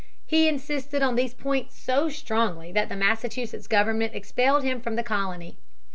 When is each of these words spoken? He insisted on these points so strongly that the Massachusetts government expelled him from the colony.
He 0.25 0.47
insisted 0.47 1.03
on 1.03 1.13
these 1.15 1.35
points 1.35 1.77
so 1.79 2.09
strongly 2.09 2.71
that 2.71 2.89
the 2.89 2.95
Massachusetts 2.95 3.67
government 3.67 4.15
expelled 4.15 4.63
him 4.63 4.81
from 4.81 4.95
the 4.95 5.03
colony. 5.03 5.59